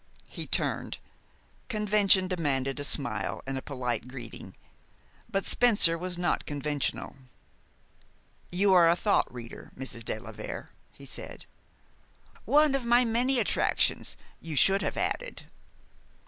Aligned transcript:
He 0.29 0.47
turned. 0.47 0.97
Convention 1.69 2.27
demanded 2.27 2.79
a 2.79 2.83
smile 2.83 3.43
and 3.45 3.55
a 3.55 3.61
polite 3.61 4.07
greeting; 4.07 4.55
but 5.29 5.45
Spencer 5.45 5.95
was 5.95 6.17
not 6.17 6.47
conventional. 6.47 7.15
"You 8.51 8.73
are 8.73 8.89
a 8.89 8.95
thought 8.95 9.31
reader, 9.31 9.69
Mrs. 9.77 10.03
de 10.03 10.17
la 10.17 10.31
Vere," 10.31 10.71
he 10.91 11.05
said. 11.05 11.45
"'One 12.45 12.73
of 12.73 12.83
my 12.83 13.05
many 13.05 13.37
attractions,' 13.37 14.17
you 14.39 14.55
should 14.55 14.81
have 14.81 14.97
added." 14.97 15.43